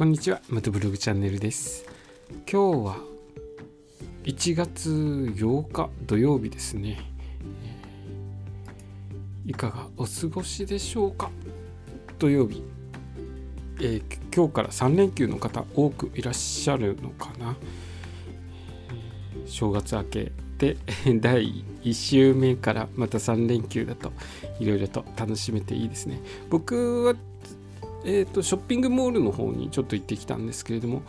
[0.00, 1.84] こんにちは、またブログチャンネルです。
[2.50, 2.96] 今日は
[4.24, 4.88] 1月
[5.36, 7.00] 8日土曜日ですね。
[9.44, 11.30] いかがお過ごしでしょうか？
[12.18, 12.64] 土曜日、
[13.82, 14.02] えー
[14.34, 17.54] 今日から3連休の方多くいらっしゃるのかな、
[19.44, 20.78] 正月明けで
[21.20, 24.14] 第1週目からまた3連休だと
[24.60, 26.22] いろいろと楽しめていいですね。
[26.48, 27.14] 僕は
[28.04, 31.02] えー、とショッピングモールの方にちょっと行ってきたんですけれども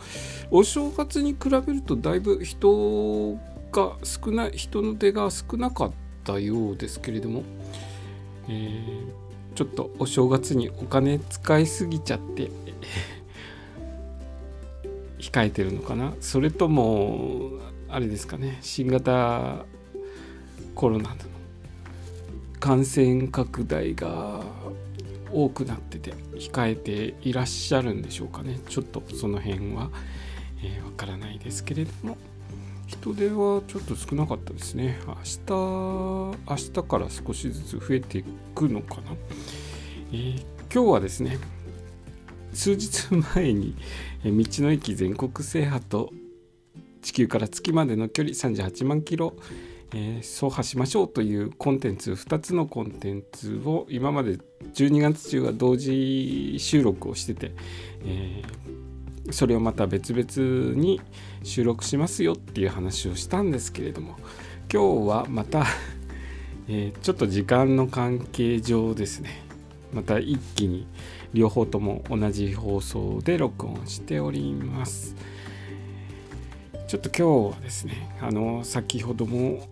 [0.50, 3.34] お正月に比べるとだいぶ人
[3.72, 5.92] が少ない人の出が少なかっ
[6.24, 7.42] たようですけれども、
[8.48, 12.50] えーちょっとお正月にお金使いすぎちゃって
[15.20, 16.14] 控えてるのかな？
[16.20, 17.50] それとも
[17.88, 19.66] あれですかね新型
[20.74, 21.16] コロナの
[22.60, 24.42] 感染拡大が
[25.32, 28.60] 多くなってて控えていらっしゃるんでしょうかね。
[28.68, 29.84] ちょっとその辺は。
[29.84, 29.90] わ、
[30.62, 32.16] えーからないですけれども。
[32.86, 34.98] 人手はちょっと少なかったですね。
[35.06, 36.36] 明日明
[36.74, 39.12] 日から少しずつ増えていくのかな、
[40.12, 41.38] えー今日はですね
[42.54, 43.76] 数日前に
[44.24, 44.30] 道
[44.64, 46.10] の駅全国制覇と
[47.02, 49.34] 地球から月までの距離38万キロ
[49.94, 54.38] え走破しましょうというコンテンツ2つのコンテンツを今まで
[54.74, 57.52] 12月中は同時収録をしてて、
[58.04, 58.82] えー
[59.30, 61.00] それをまた別々に
[61.44, 64.16] 収録しますよっていう話をしたんですけれども
[64.70, 65.64] 今日はまた、
[66.68, 69.44] えーちょっと時間の関係上ですね
[69.92, 70.86] また一気に
[71.34, 75.14] 両方とも同じ放送で録音しております。
[76.92, 79.66] ちょっと今日はですねあの先ほども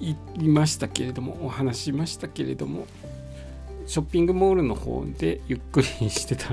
[0.00, 2.88] 言いましたけれどもお話しましたけれども
[3.86, 6.48] ショッピングモールの方でゆっくりしてた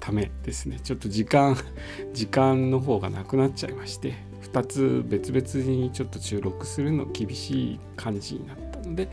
[0.00, 0.80] ためですね。
[0.82, 1.56] ちょっと時間
[2.12, 4.14] 時間の方がなくなっちゃいまして
[4.52, 9.10] 2つ別々にちょっと収録するの厳しい感じになったので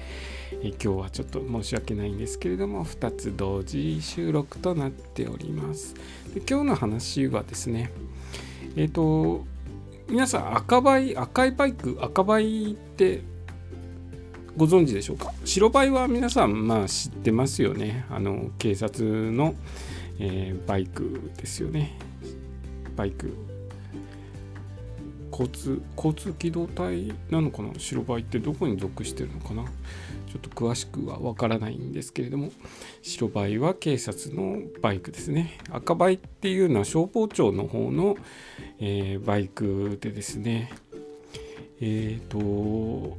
[0.64, 5.94] え今日はちょっと申し訳ないんですけれども2つ同時収録となっております。
[6.34, 7.92] で今日の話はですね
[8.76, 9.46] えっ、と
[10.10, 13.22] 皆さん赤バイ赤いバイク赤バイって
[14.58, 15.32] ご存知でしょうか？
[15.46, 18.06] 白バイは皆さんまあ知ってますよね。
[18.10, 19.56] あの警察の、
[20.20, 21.98] えーバイクですよね。
[22.96, 23.34] バイク。
[25.32, 27.70] 交通交通機動隊なのかな？
[27.78, 29.64] 白バイってどこに属してるのかな？
[29.64, 32.52] ちょっと詳しくはわからないんですけれども
[33.02, 35.58] 白バイは警察のバイクですね。
[35.70, 38.18] 赤バイっていうのは消防庁の方の、
[38.80, 40.72] えーバイクでですね。
[41.82, 43.18] えっ、と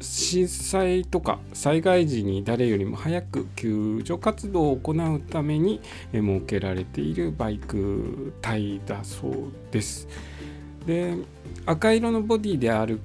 [0.00, 5.80] 震災とか災害時に誰よりも早く救助活動を行うために
[6.12, 9.32] 設けられているバイク隊だそう
[9.72, 10.06] です。
[10.86, 11.16] で
[11.66, 13.00] 赤色のボディである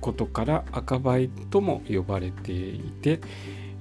[0.00, 3.20] ことから赤バイとも呼ばれていて、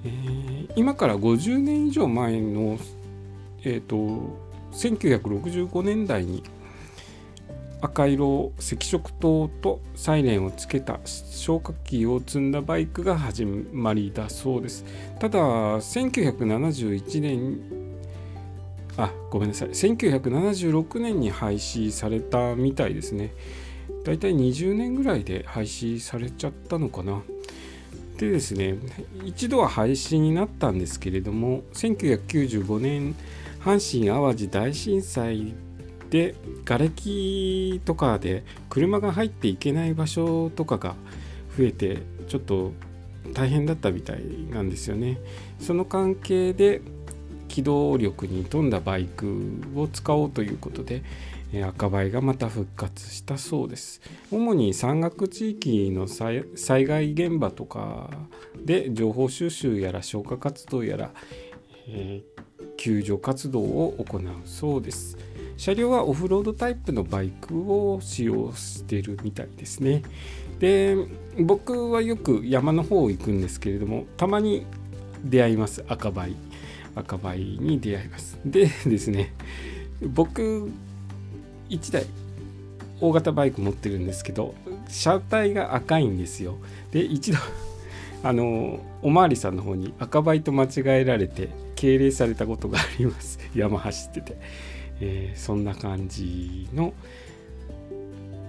[0.03, 2.77] えー今から50年以上前の、
[3.63, 4.37] えー、と
[4.71, 6.43] 1965年代に
[7.81, 14.85] 赤色赤色灯とサイレンをつけた消火器を積んだバイクが始まりだそうです
[15.19, 17.78] ただ1971年
[18.99, 19.69] あごめんなさい。
[19.69, 23.33] 1976年に廃止されたみたいですね。
[24.03, 27.21] だいたい20年ぐらいで廃止されちゃったのかな。
[28.17, 28.75] でですね
[29.23, 33.15] 一度は廃止になったんですけれども1995年
[33.61, 35.53] 阪神・淡路大震災
[36.09, 36.35] で
[36.65, 40.95] 瓦礫とかで車が入っていけない場所とかが
[41.57, 42.73] 増えてちょっと
[43.33, 45.19] 大変だったみたいなんですよね。
[45.59, 46.81] その関係で
[47.59, 51.03] 機動力に富んだバイクを使おうということで
[51.67, 54.01] 赤バイがまた復活したそうです。
[54.31, 56.45] 主に山岳地域の災
[56.85, 58.09] 害現場とか
[58.63, 61.11] で情報収集やら消火活動やら、
[61.87, 62.39] えー
[62.77, 65.17] 救助活動を行うそうです。
[65.57, 70.03] 車両はオフロードタイプのバイクを使用してるみたいですね。
[70.59, 70.95] で
[71.37, 74.65] 僕はよく山の方行くんですけれどもたまに
[75.25, 76.37] 出会います赤バイ。
[76.95, 78.39] 赤バイに出会います。
[78.45, 79.33] で ですね
[80.01, 80.71] 僕
[81.69, 82.05] 1台
[83.01, 84.55] 大型バイク持ってるんですけど
[84.89, 86.57] 車体が赤いんですよ。
[86.91, 87.37] で一度
[88.23, 93.39] あのおまわりさんの方に赤バイと間違えられて敬礼されたことがあります。
[93.55, 94.37] 山走ってて、
[94.99, 96.93] えーそんな感じの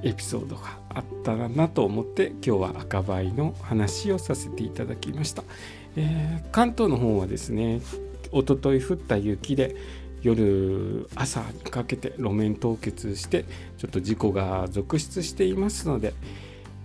[0.03, 5.45] エピソードがあったらなと思って今日は赤バイの話をさせていただきました、
[5.95, 7.81] えー関東の方はですね
[8.33, 9.77] 一昨日降った雪で、
[10.23, 13.45] 夜朝にかけて路面凍結して
[13.79, 16.13] ちょっと事故が続出していますので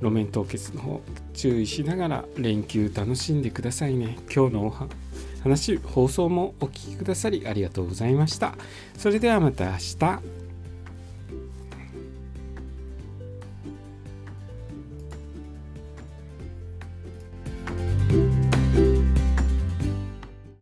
[0.01, 1.01] 路面凍結の方
[1.33, 4.18] 注意しながら連休楽しんでくださいね。
[4.33, 4.74] 今日のお
[5.44, 8.56] 話放送もお聴きくださりありがとうございました。
[8.97, 10.44] それではまた明日。